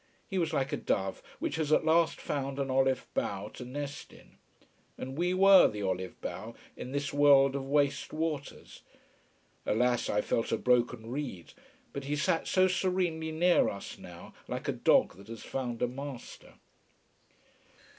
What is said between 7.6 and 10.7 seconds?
waste waters. Alas, I felt a